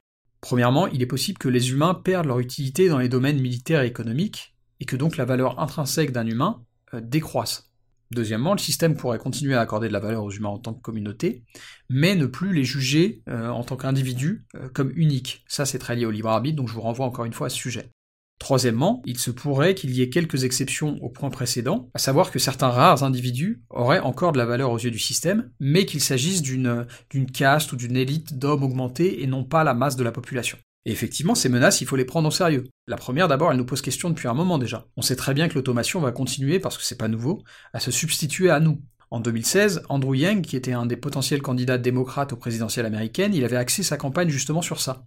Premièrement, 0.41 0.87
il 0.87 1.01
est 1.01 1.07
possible 1.07 1.37
que 1.37 1.49
les 1.49 1.71
humains 1.71 1.93
perdent 1.93 2.27
leur 2.27 2.39
utilité 2.39 2.87
dans 2.87 2.99
les 2.99 3.09
domaines 3.09 3.39
militaires 3.39 3.81
et 3.81 3.87
économiques, 3.87 4.55
et 4.79 4.85
que 4.85 4.95
donc 4.95 5.17
la 5.17 5.25
valeur 5.25 5.59
intrinsèque 5.59 6.11
d'un 6.11 6.25
humain 6.25 6.63
euh, 6.93 7.01
décroisse. 7.01 7.71
Deuxièmement, 8.11 8.53
le 8.53 8.59
système 8.59 8.95
pourrait 8.95 9.19
continuer 9.19 9.53
à 9.53 9.61
accorder 9.61 9.87
de 9.87 9.93
la 9.93 9.99
valeur 9.99 10.23
aux 10.23 10.31
humains 10.31 10.49
en 10.49 10.57
tant 10.57 10.73
que 10.73 10.81
communauté, 10.81 11.43
mais 11.89 12.15
ne 12.15 12.25
plus 12.25 12.53
les 12.53 12.63
juger 12.63 13.21
euh, 13.29 13.49
en 13.49 13.63
tant 13.63 13.75
qu'individus 13.75 14.45
comme 14.73 14.91
uniques. 14.95 15.43
Ça, 15.47 15.65
c'est 15.65 15.77
très 15.77 15.95
lié 15.95 16.05
au 16.05 16.11
libre 16.11 16.29
arbitre, 16.29 16.55
donc 16.55 16.69
je 16.69 16.73
vous 16.73 16.81
renvoie 16.81 17.05
encore 17.05 17.25
une 17.25 17.33
fois 17.33 17.47
à 17.47 17.49
ce 17.49 17.57
sujet. 17.57 17.91
Troisièmement, 18.39 19.01
il 19.05 19.19
se 19.19 19.31
pourrait 19.31 19.75
qu'il 19.75 19.91
y 19.91 20.01
ait 20.01 20.09
quelques 20.09 20.45
exceptions 20.45 20.97
au 21.01 21.09
point 21.09 21.29
précédent, 21.29 21.89
à 21.93 21.99
savoir 21.99 22.31
que 22.31 22.39
certains 22.39 22.69
rares 22.69 23.03
individus 23.03 23.61
auraient 23.69 23.99
encore 23.99 24.31
de 24.31 24.37
la 24.37 24.45
valeur 24.45 24.71
aux 24.71 24.79
yeux 24.79 24.91
du 24.91 24.99
système, 24.99 25.51
mais 25.59 25.85
qu'il 25.85 25.99
s'agisse 25.99 26.41
d'une 26.41 26.87
caste 27.33 27.73
ou 27.73 27.75
d'une 27.75 27.97
élite 27.97 28.39
d'hommes 28.39 28.63
augmentés 28.63 29.21
et 29.21 29.27
non 29.27 29.43
pas 29.43 29.65
la 29.65 29.73
masse 29.73 29.97
de 29.97 30.03
la 30.03 30.13
population. 30.13 30.57
Et 30.85 30.91
effectivement, 30.91 31.35
ces 31.35 31.49
menaces, 31.49 31.81
il 31.81 31.87
faut 31.87 31.97
les 31.97 32.05
prendre 32.05 32.29
au 32.29 32.31
sérieux. 32.31 32.63
La 32.87 32.95
première, 32.95 33.27
d'abord, 33.27 33.51
elle 33.51 33.57
nous 33.57 33.65
pose 33.65 33.81
question 33.81 34.09
depuis 34.09 34.29
un 34.29 34.33
moment 34.33 34.57
déjà. 34.57 34.87
On 34.95 35.01
sait 35.01 35.17
très 35.17 35.33
bien 35.33 35.49
que 35.49 35.55
l'automation 35.55 35.99
va 35.99 36.13
continuer, 36.13 36.59
parce 36.59 36.77
que 36.77 36.83
c'est 36.83 36.97
pas 36.97 37.09
nouveau, 37.09 37.43
à 37.73 37.81
se 37.81 37.91
substituer 37.91 38.49
à 38.49 38.61
nous. 38.61 38.81
En 39.11 39.19
2016, 39.19 39.83
Andrew 39.89 40.15
Yang, 40.15 40.45
qui 40.45 40.55
était 40.55 40.71
un 40.71 40.85
des 40.85 40.95
potentiels 40.95 41.41
candidats 41.41 41.77
démocrates 41.77 42.31
au 42.31 42.37
présidentiel 42.37 42.85
américaine, 42.85 43.33
il 43.33 43.43
avait 43.43 43.57
axé 43.57 43.83
sa 43.83 43.97
campagne 43.97 44.29
justement 44.29 44.61
sur 44.61 44.79
ça. 44.79 45.05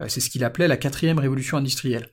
Euh, 0.00 0.08
c'est 0.08 0.20
ce 0.20 0.30
qu'il 0.30 0.42
appelait 0.42 0.68
la 0.68 0.76
quatrième 0.76 1.18
révolution 1.18 1.58
industrielle. 1.58 2.08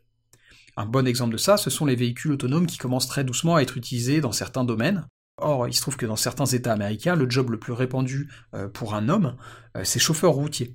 Un 0.80 0.86
bon 0.86 1.06
exemple 1.06 1.34
de 1.34 1.38
ça, 1.38 1.58
ce 1.58 1.70
sont 1.70 1.86
les 1.86 1.98
véhicules 1.98 2.32
autonomes 2.32 2.66
qui 2.66 2.78
commencent 2.78 3.10
très 3.10 3.26
doucement 3.26 3.58
à 3.58 3.62
être 3.62 3.76
utilisés 3.76 4.22
dans 4.22 4.32
certains 4.32 4.64
domaines. 4.64 5.06
Or, 5.36 5.68
il 5.68 5.74
se 5.74 5.82
trouve 5.82 5.98
que 5.98 6.06
dans 6.06 6.16
certains 6.16 6.46
États 6.46 6.72
américains, 6.72 7.18
le 7.18 7.30
job 7.30 7.50
le 7.50 7.60
plus 7.60 7.74
répandu 7.74 8.30
euh, 8.56 8.70
pour 8.70 8.96
un 8.96 9.10
homme, 9.10 9.36
euh, 9.76 9.82
c'est 9.84 10.00
chauffeur 10.00 10.32
routier. 10.32 10.74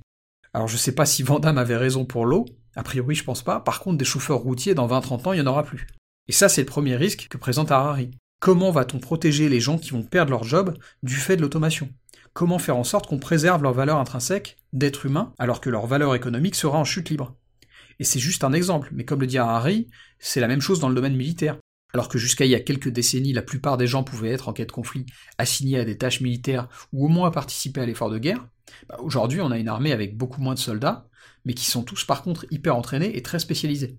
Alors 0.53 0.67
je 0.67 0.77
sais 0.77 0.91
pas 0.91 1.07
si 1.07 1.23
Vandamme 1.23 1.57
avait 1.57 1.75
raison 1.75 2.05
pour 2.05 2.27
l'eau, 2.27 2.45
a 2.75 2.83
priori 2.83 3.15
je 3.15 3.23
pense 3.23 3.41
pas, 3.41 3.59
par 3.59 3.79
contre 3.79 3.97
des 3.97 4.05
chauffeurs 4.05 4.37
routiers 4.37 4.75
dans 4.75 4.87
20-30 4.87 5.27
ans, 5.27 5.33
il 5.33 5.41
n'y 5.41 5.47
en 5.47 5.51
aura 5.51 5.63
plus. 5.63 5.87
Et 6.27 6.33
ça 6.33 6.49
c'est 6.49 6.61
le 6.61 6.67
premier 6.67 6.95
risque 6.95 7.25
que 7.27 7.39
présente 7.39 7.71
Harari. 7.71 8.11
Comment 8.39 8.69
va-t-on 8.69 8.99
protéger 8.99 9.49
les 9.49 9.59
gens 9.59 9.79
qui 9.79 9.89
vont 9.89 10.03
perdre 10.03 10.29
leur 10.29 10.43
job 10.43 10.77
du 11.01 11.15
fait 11.15 11.35
de 11.35 11.41
l'automation? 11.41 11.89
Comment 12.33 12.59
faire 12.59 12.77
en 12.77 12.83
sorte 12.83 13.07
qu'on 13.07 13.17
préserve 13.17 13.63
leur 13.63 13.73
valeur 13.73 13.97
intrinsèque 13.97 14.57
d'être 14.71 15.07
humain 15.07 15.33
alors 15.39 15.61
que 15.61 15.71
leur 15.71 15.87
valeur 15.87 16.13
économique 16.13 16.53
sera 16.53 16.77
en 16.77 16.85
chute 16.85 17.09
libre? 17.09 17.35
Et 17.99 18.03
c'est 18.03 18.19
juste 18.19 18.43
un 18.43 18.53
exemple, 18.53 18.89
mais 18.91 19.05
comme 19.05 19.21
le 19.21 19.27
dit 19.27 19.37
Harari, 19.37 19.87
c'est 20.19 20.39
la 20.39 20.47
même 20.47 20.61
chose 20.61 20.79
dans 20.79 20.89
le 20.89 20.95
domaine 20.95 21.15
militaire. 21.15 21.57
Alors 21.93 22.09
que 22.09 22.17
jusqu'à 22.17 22.45
il 22.45 22.51
y 22.51 22.55
a 22.55 22.59
quelques 22.59 22.89
décennies, 22.89 23.31
la 23.31 23.41
plupart 23.41 23.77
des 23.77 23.87
gens 23.87 24.03
pouvaient 24.03 24.31
être 24.31 24.49
en 24.49 24.53
cas 24.53 24.65
de 24.65 24.71
conflit 24.71 25.05
assignés 25.37 25.79
à 25.79 25.85
des 25.85 25.97
tâches 25.97 26.19
militaires 26.19 26.67
ou 26.91 27.05
au 27.05 27.07
moins 27.07 27.31
participer 27.31 27.81
à 27.81 27.85
l'effort 27.85 28.09
de 28.09 28.17
guerre, 28.17 28.45
bah, 28.89 28.97
aujourd'hui 28.99 29.39
on 29.41 29.51
a 29.51 29.57
une 29.57 29.69
armée 29.69 29.93
avec 29.93 30.17
beaucoup 30.17 30.41
moins 30.41 30.55
de 30.55 30.59
soldats, 30.59 31.07
mais 31.45 31.53
qui 31.53 31.65
sont 31.65 31.83
tous 31.83 32.03
par 32.03 32.21
contre 32.21 32.45
hyper 32.51 32.75
entraînés 32.75 33.15
et 33.15 33.21
très 33.21 33.39
spécialisés. 33.39 33.97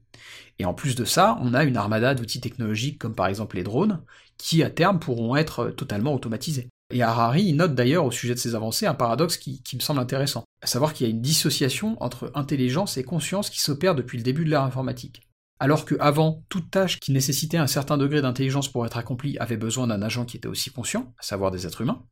Et 0.59 0.65
en 0.65 0.75
plus 0.75 0.95
de 0.95 1.05
ça, 1.05 1.39
on 1.41 1.55
a 1.55 1.65
une 1.65 1.77
armada 1.77 2.15
d'outils 2.15 2.41
technologiques 2.41 2.99
comme 2.99 3.15
par 3.15 3.29
exemple 3.29 3.57
les 3.57 3.63
drones, 3.63 4.03
qui 4.37 4.63
à 4.63 4.71
terme 4.71 4.99
pourront 4.99 5.37
être 5.37 5.71
totalement 5.71 6.13
automatisés. 6.13 6.69
Et 6.91 7.03
Harari 7.03 7.53
note 7.53 7.75
d'ailleurs 7.75 8.05
au 8.05 8.11
sujet 8.11 8.35
de 8.35 8.39
ces 8.39 8.55
avancées 8.55 8.87
un 8.87 8.95
paradoxe 8.95 9.37
qui, 9.37 9.63
me 9.75 9.81
semble 9.81 10.01
intéressant, 10.01 10.45
à 10.63 10.67
savoir 10.67 10.93
qu'il 10.93 11.07
y 11.07 11.11
a 11.11 11.13
une 11.13 11.21
dissociation 11.21 12.01
entre 12.03 12.31
intelligence 12.35 12.97
et 12.97 13.03
conscience 13.03 13.51
qui 13.51 13.61
s'opère 13.61 13.95
depuis 13.95 14.19
le 14.19 14.25
début 14.25 14.45
de 14.45 14.51
l'ère 14.51 14.63
informatique. 14.63 15.23
Alors 15.59 15.85
que 15.85 15.97
avant, 15.99 16.45
toute 16.49 16.71
tâche 16.71 17.01
qui 17.01 17.13
nécessitait 17.13 17.57
un 17.57 17.67
certain 17.67 17.97
degré 17.97 18.23
d'intelligence 18.23 18.71
pour 18.71 18.87
être 18.87 18.99
accomplie 18.99 19.39
avait 19.39 19.57
besoin 19.57 19.87
d'un 19.87 20.03
agent 20.03 20.27
qui 20.27 20.37
était 20.37 20.49
aussi 20.49 20.71
conscient, 20.71 21.13
à 21.19 21.23
savoir 21.23 21.51
des 21.51 21.67
êtres 21.67 21.81
humains, 21.81 22.05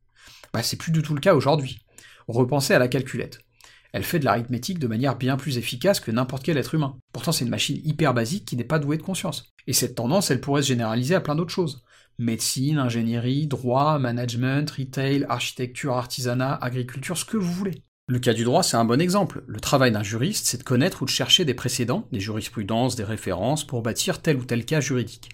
bah 0.51 0.63
c'est 0.63 0.77
plus 0.77 0.91
du 0.91 1.01
tout 1.01 1.13
le 1.13 1.21
cas 1.21 1.35
aujourd'hui. 1.35 1.85
Repensez 2.27 2.73
à 2.73 2.79
la 2.79 2.87
calculette. 2.87 3.39
Elle 3.93 4.03
fait 4.03 4.19
de 4.19 4.25
l'arithmétique 4.25 4.79
de 4.79 4.87
manière 4.87 5.15
bien 5.15 5.37
plus 5.37 5.57
efficace 5.57 6.01
que 6.01 6.11
n'importe 6.11 6.43
quel 6.43 6.57
être 6.57 6.75
humain. 6.75 6.97
Pourtant 7.13 7.31
c'est 7.31 7.45
une 7.45 7.51
machine 7.51 7.79
hyper 7.85 8.13
basique 8.13 8.45
qui 8.45 8.57
n'est 8.57 8.65
pas 8.65 8.79
douée 8.79 8.97
de 8.97 9.03
conscience. 9.03 9.53
Et 9.67 9.73
cette 9.73 9.95
tendance, 9.95 10.31
elle 10.31 10.41
pourrait 10.41 10.63
se 10.63 10.67
généraliser 10.67 11.15
à 11.15 11.21
plein 11.21 11.35
d'autres 11.35 11.53
choses. 11.53 11.84
Médecine, 12.17 12.77
ingénierie, 12.77 13.47
droit, 13.47 13.99
management, 13.99 14.69
retail, 14.71 15.25
architecture, 15.27 15.97
artisanat, 15.97 16.55
agriculture, 16.55 17.17
ce 17.17 17.25
que 17.25 17.35
vous 17.35 17.51
voulez. 17.51 17.81
Le 18.07 18.19
cas 18.19 18.33
du 18.33 18.43
droit, 18.43 18.63
c'est 18.63 18.77
un 18.77 18.85
bon 18.85 19.01
exemple. 19.01 19.43
Le 19.47 19.59
travail 19.59 19.91
d'un 19.91 20.03
juriste, 20.03 20.45
c'est 20.45 20.59
de 20.59 20.63
connaître 20.63 21.01
ou 21.01 21.05
de 21.05 21.09
chercher 21.09 21.43
des 21.43 21.53
précédents, 21.53 22.07
des 22.11 22.19
jurisprudences, 22.19 22.95
des 22.95 23.03
références 23.03 23.65
pour 23.65 23.81
bâtir 23.81 24.21
tel 24.21 24.37
ou 24.37 24.45
tel 24.45 24.63
cas 24.63 24.79
juridique. 24.79 25.29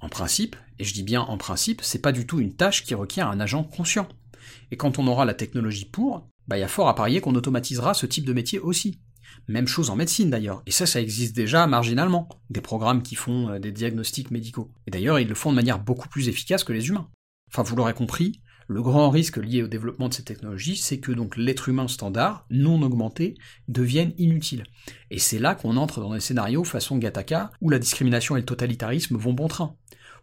En 0.00 0.08
principe, 0.08 0.56
et 0.78 0.84
je 0.84 0.94
dis 0.94 1.02
bien 1.02 1.22
en 1.22 1.36
principe, 1.36 1.82
c'est 1.82 2.00
pas 2.00 2.12
du 2.12 2.26
tout 2.26 2.40
une 2.40 2.54
tâche 2.54 2.84
qui 2.84 2.94
requiert 2.94 3.28
un 3.28 3.40
agent 3.40 3.64
conscient. 3.64 4.08
Et 4.70 4.76
quand 4.76 4.98
on 4.98 5.08
aura 5.08 5.24
la 5.24 5.34
technologie 5.34 5.86
pour, 5.86 6.28
bah 6.46 6.56
y 6.56 6.62
a 6.62 6.68
fort 6.68 6.88
à 6.88 6.94
parier 6.94 7.20
qu'on 7.20 7.34
automatisera 7.34 7.94
ce 7.94 8.06
type 8.06 8.24
de 8.24 8.32
métier 8.32 8.60
aussi. 8.60 9.00
Même 9.48 9.66
chose 9.66 9.90
en 9.90 9.96
médecine 9.96 10.30
d'ailleurs, 10.30 10.62
et 10.66 10.70
ça 10.70 10.86
ça 10.86 11.00
existe 11.00 11.34
déjà 11.34 11.66
marginalement, 11.66 12.28
des 12.50 12.60
programmes 12.60 13.02
qui 13.02 13.14
font 13.14 13.48
euh, 13.48 13.58
des 13.58 13.72
diagnostics 13.72 14.30
médicaux. 14.30 14.70
Et 14.86 14.90
d'ailleurs 14.90 15.18
ils 15.18 15.28
le 15.28 15.34
font 15.34 15.50
de 15.50 15.56
manière 15.56 15.78
beaucoup 15.78 16.08
plus 16.08 16.28
efficace 16.28 16.64
que 16.64 16.72
les 16.72 16.88
humains. 16.88 17.08
Enfin 17.50 17.62
vous 17.62 17.76
l'aurez 17.76 17.94
compris, 17.94 18.42
le 18.70 18.82
grand 18.82 19.08
risque 19.08 19.38
lié 19.38 19.62
au 19.62 19.66
développement 19.66 20.10
de 20.10 20.14
ces 20.14 20.24
technologies, 20.24 20.76
c'est 20.76 20.98
que 20.98 21.10
donc 21.10 21.38
l'être 21.38 21.70
humain 21.70 21.88
standard, 21.88 22.44
non 22.50 22.82
augmenté, 22.82 23.34
devienne 23.66 24.12
inutile. 24.18 24.64
Et 25.10 25.18
c'est 25.18 25.38
là 25.38 25.54
qu'on 25.54 25.78
entre 25.78 26.00
dans 26.00 26.12
des 26.12 26.20
scénarios 26.20 26.64
façon 26.64 26.98
Gattaca, 26.98 27.50
où 27.62 27.70
la 27.70 27.78
discrimination 27.78 28.36
et 28.36 28.40
le 28.40 28.44
totalitarisme 28.44 29.16
vont 29.16 29.32
bon 29.32 29.48
train. 29.48 29.74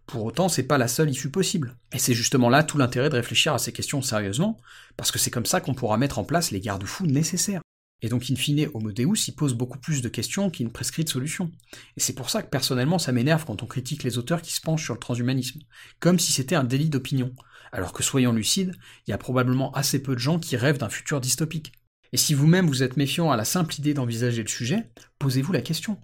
Pour 0.06 0.24
autant, 0.26 0.48
c'est 0.48 0.68
pas 0.68 0.78
la 0.78 0.88
seule 0.88 1.10
issue 1.10 1.32
possible. 1.32 1.76
Et 1.92 1.98
c'est 1.98 2.14
justement 2.14 2.50
là 2.50 2.62
tout 2.62 2.78
l'intérêt 2.78 3.10
de 3.10 3.16
réfléchir 3.16 3.56
à 3.56 3.58
ces 3.58 3.74
questions 3.74 4.04
sérieusement, 4.04 4.60
parce 4.96 5.12
que 5.12 5.18
c'est 5.18 5.32
comme 5.32 5.48
ça 5.48 5.60
qu'on 5.60 5.74
pourra 5.74 5.98
mettre 5.98 6.20
en 6.20 6.24
place 6.24 6.52
les 6.52 6.60
garde-fous 6.60 7.08
nécessaires. 7.08 7.62
Et 8.06 8.08
donc, 8.08 8.30
in 8.30 8.36
fine, 8.36 8.70
Homo 8.76 8.92
Deus, 8.92 9.28
il 9.28 9.34
pose 9.34 9.56
beaucoup 9.56 9.80
plus 9.80 10.04
de 10.04 10.10
questions 10.10 10.52
qu'il 10.52 10.68
ne 10.68 10.72
prescrit 10.72 11.04
de 11.04 11.10
solutions. 11.10 11.52
Et 11.98 12.00
c'est 12.00 12.14
pour 12.14 12.30
ça 12.30 12.44
que 12.44 12.50
personnellement, 12.52 13.00
ça 13.00 13.12
m'énerve 13.12 13.46
quand 13.46 13.64
on 13.64 13.66
critique 13.66 14.04
les 14.04 14.20
auteurs 14.20 14.44
qui 14.44 14.54
se 14.54 14.62
penchent 14.62 14.84
sur 14.84 14.94
le 14.94 15.00
transhumanisme, 15.00 15.62
comme 16.00 16.20
si 16.20 16.32
c'était 16.32 16.54
un 16.54 16.64
délit 16.64 16.92
d'opinion. 16.92 17.34
Alors 17.72 17.94
que 17.94 18.04
soyons 18.04 18.32
lucides, 18.32 18.76
il 19.08 19.10
y 19.10 19.14
a 19.16 19.18
probablement 19.18 19.72
assez 19.72 20.04
peu 20.04 20.14
de 20.14 20.20
gens 20.20 20.38
qui 20.38 20.56
rêvent 20.56 20.78
d'un 20.78 20.90
futur 20.90 21.20
dystopique. 21.20 21.72
Et 22.14 22.18
si 22.18 22.36
vous-même 22.36 22.68
vous 22.68 22.84
êtes 22.84 22.96
méfiant 22.96 23.32
à 23.32 23.38
la 23.38 23.44
simple 23.44 23.74
idée 23.74 23.96
d'envisager 23.96 24.44
le 24.44 24.50
sujet, 24.50 24.88
posez-vous 25.18 25.54
la 25.54 25.62
question. 25.62 26.00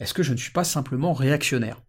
Est-ce 0.00 0.12
que 0.12 0.24
je 0.24 0.32
ne 0.32 0.38
suis 0.38 0.50
pas 0.50 0.64
simplement 0.64 1.12
réactionnaire? 1.12 1.80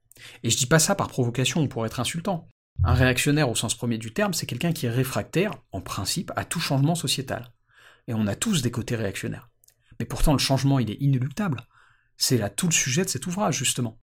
Et 0.44 0.52
je 0.52 0.58
dis 0.58 0.68
pas 0.68 0.78
ça 0.78 0.94
par 0.94 1.08
provocation 1.08 1.64
ou 1.64 1.68
pour 1.68 1.88
être 1.88 2.00
insultant. 2.00 2.48
Un 2.84 2.94
réactionnaire 2.94 3.50
au 3.50 3.56
sens 3.56 3.74
premier 3.74 3.98
du 3.98 4.14
terme, 4.14 4.36
c'est 4.36 4.46
quelqu'un 4.46 4.74
qui 4.74 4.86
est 4.86 4.92
réfractaire, 4.92 5.56
en 5.72 5.82
principe, 5.82 6.32
à 6.36 6.46
tout 6.46 6.60
changement 6.60 6.94
sociétal 6.94 7.52
et 8.08 8.14
on 8.14 8.28
a 8.28 8.36
tous 8.36 8.62
des 8.62 8.72
côtés 8.72 8.96
réactionnaires. 8.96 9.50
Mais 10.00 10.06
pourtant 10.06 10.34
le 10.34 10.40
changement 10.40 10.80
il 10.80 10.92
est 10.92 11.02
inéluctable. 11.02 11.68
C'est 12.18 12.38
là 12.38 12.50
tout 12.50 12.68
le 12.68 12.74
sujet 12.74 13.04
de 13.04 13.10
cet 13.10 13.28
ouvrage, 13.28 13.58
justement. 13.58 14.00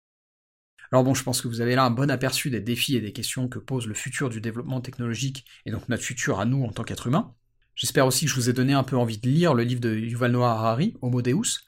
Alors 0.92 1.04
bon, 1.04 1.14
je 1.14 1.24
pense 1.24 1.42
que 1.42 1.48
vous 1.48 1.62
avez 1.62 1.76
là 1.76 1.86
un 1.86 1.92
bon 1.92 2.10
aperçu 2.10 2.50
des 2.50 2.62
défis 2.62 2.96
et 2.96 3.02
des 3.02 3.14
questions 3.14 3.48
que 3.48 3.60
pose 3.60 3.86
le 3.86 3.94
futur 3.94 4.30
du 4.30 4.42
développement 4.42 4.82
technologique, 4.82 5.46
et 5.66 5.72
donc 5.72 5.88
notre 5.88 6.04
futur 6.04 6.40
à 6.40 6.46
nous 6.46 6.64
en 6.64 6.72
tant 6.72 6.84
qu'être 6.84 7.08
humain. 7.08 7.36
J'espère 7.76 8.08
aussi 8.08 8.26
que 8.26 8.32
je 8.32 8.36
vous 8.36 8.50
ai 8.50 8.54
donné 8.54 8.74
un 8.74 8.84
peu 8.84 8.98
envie 8.98 9.20
de 9.20 9.30
lire 9.30 9.54
le 9.54 9.64
livre 9.64 9.82
de 9.82 9.96
Yuval 9.96 10.32
Noah 10.32 10.52
Harari, 10.52 10.96
Homo 11.02 11.22
Deus, 11.22 11.60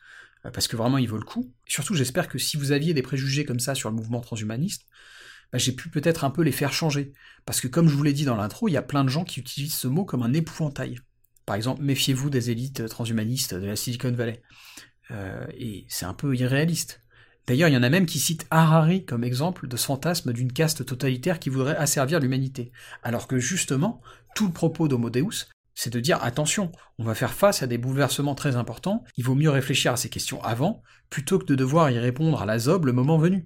euh, 0.45 0.51
parce 0.51 0.67
que 0.67 0.75
vraiment 0.75 0.97
il 0.97 1.07
vaut 1.07 1.17
le 1.17 1.23
coup. 1.23 1.53
Et 1.67 1.71
surtout, 1.71 1.93
j'espère 1.93 2.27
que 2.27 2.39
si 2.39 2.57
vous 2.57 2.71
aviez 2.71 2.93
des 2.93 3.03
préjugés 3.03 3.45
comme 3.45 3.59
ça 3.59 3.75
sur 3.75 3.89
le 3.89 3.95
mouvement 3.95 4.21
transhumaniste, 4.21 4.87
bah, 5.51 5.57
j'ai 5.57 5.73
pu 5.73 5.89
peut-être 5.89 6.23
un 6.23 6.31
peu 6.31 6.41
les 6.41 6.51
faire 6.51 6.73
changer. 6.73 7.13
Parce 7.45 7.61
que 7.61 7.67
comme 7.67 7.87
je 7.87 7.95
vous 7.95 8.03
l'ai 8.03 8.13
dit 8.13 8.25
dans 8.25 8.35
l'intro, 8.35 8.67
il 8.67 8.73
y 8.73 8.77
a 8.77 8.81
plein 8.81 9.03
de 9.03 9.09
gens 9.09 9.23
qui 9.23 9.39
utilisent 9.39 9.75
ce 9.75 9.87
mot 9.87 10.03
comme 10.03 10.23
un 10.23 10.33
épouvantail. 10.33 10.99
Par 11.51 11.58
exemple, 11.58 11.84
méfiez-vous 11.84 12.29
des 12.29 12.50
élites 12.50 12.88
transhumanistes 12.88 13.55
de 13.55 13.65
la 13.65 13.75
Silicon 13.75 14.13
Valley. 14.13 14.41
Euh, 15.12 15.46
et 15.58 15.86
c'est 15.89 16.05
un 16.05 16.13
peu 16.13 16.34
irréaliste. 16.34 17.01
D'ailleurs, 17.46 17.67
il 17.67 17.74
y 17.74 17.77
en 17.77 17.84
a 17.84 17.89
même 17.89 18.05
qui 18.05 18.20
citent 18.20 18.48
Harari 18.51 19.03
comme 19.03 19.25
exemple 19.25 19.67
de 19.67 19.75
ce 19.75 19.86
fantasme 19.86 20.31
d'une 20.31 20.53
caste 20.53 20.86
totalitaire 20.86 21.39
qui 21.39 21.50
voudrait 21.50 21.75
asservir 21.75 22.22
l'humanité. 22.22 22.72
Alors 23.03 23.27
que 23.27 23.38
justement, 23.38 24.00
tout 24.34 24.48
le 24.48 24.53
propos 24.53 24.88
d'Homo 24.88 25.10
Deus, 25.10 25.50
c'est 25.75 25.91
de 25.91 26.00
dire 26.00 26.24
attention, 26.24 26.72
on 26.98 27.03
va 27.03 27.15
faire 27.15 27.34
face 27.34 27.62
à 27.62 27.67
des 27.67 27.77
bouleversements 27.77 28.34
très 28.34 28.55
importants, 28.55 29.03
il 29.17 29.25
vaut 29.25 29.36
mieux 29.36 29.50
réfléchir 29.50 29.91
à 29.91 29.98
ces 29.98 30.08
questions 30.08 30.41
avant, 30.43 30.81
plutôt 31.10 31.38
que 31.38 31.48
de 31.48 31.55
devoir 31.55 31.91
y 31.91 32.00
répondre 32.00 32.41
à 32.41 32.46
la 32.46 32.60
zob 32.60 32.86
le 32.86 32.93
moment 32.93 33.17
venu. 33.17 33.46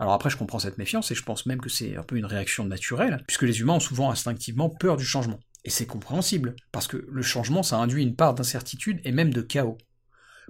Alors 0.00 0.14
après, 0.14 0.28
je 0.28 0.36
comprends 0.36 0.58
cette 0.58 0.78
méfiance 0.78 1.12
et 1.12 1.14
je 1.14 1.22
pense 1.22 1.46
même 1.46 1.60
que 1.60 1.70
c'est 1.70 1.96
un 1.96 2.02
peu 2.02 2.16
une 2.16 2.26
réaction 2.26 2.64
naturelle, 2.64 3.22
puisque 3.28 3.42
les 3.42 3.60
humains 3.60 3.74
ont 3.74 3.80
souvent 3.80 4.10
instinctivement 4.10 4.70
peur 4.70 4.96
du 4.96 5.04
changement. 5.04 5.38
Et 5.64 5.70
c'est 5.70 5.86
compréhensible, 5.86 6.54
parce 6.72 6.86
que 6.86 7.06
le 7.08 7.22
changement, 7.22 7.62
ça 7.62 7.78
induit 7.78 8.02
une 8.02 8.16
part 8.16 8.34
d'incertitude 8.34 9.00
et 9.04 9.12
même 9.12 9.32
de 9.32 9.40
chaos. 9.40 9.78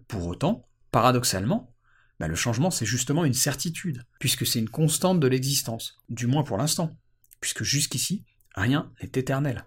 Pour 0.08 0.26
autant, 0.26 0.68
paradoxalement, 0.90 1.72
bah, 2.18 2.28
le 2.28 2.34
changement, 2.34 2.70
c'est 2.70 2.86
justement 2.86 3.24
une 3.24 3.34
certitude, 3.34 4.02
puisque 4.18 4.46
c'est 4.46 4.58
une 4.58 4.68
constante 4.68 5.20
de 5.20 5.26
l'existence, 5.26 5.98
du 6.08 6.26
moins 6.26 6.42
pour 6.42 6.58
l'instant, 6.58 6.96
puisque 7.40 7.62
jusqu'ici, 7.62 8.24
rien 8.54 8.92
n'est 9.00 9.10
éternel. 9.14 9.66